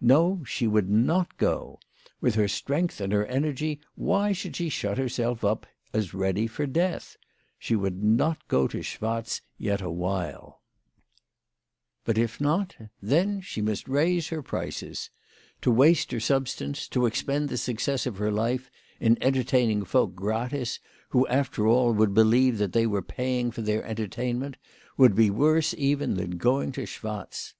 [0.00, 1.80] No, she would not go!
[2.20, 6.66] With her strength and her energy, why should she shut herself *up as ready for
[6.68, 7.16] death?
[7.58, 10.62] She would not go to Schwatz yet awhile.
[12.06, 12.14] 86 WHY FRAU FROHMANN EAISED HER PRICES.
[12.14, 12.90] But if not,
[13.32, 15.10] then she must raise her prices.
[15.62, 18.70] To waste her substance, to expend the success of her life
[19.00, 20.78] in entertaining folk gratis
[21.08, 24.58] who, after all, would believe that they were paying for their entertainment,
[24.96, 27.54] would be worse even than going to Schwatz.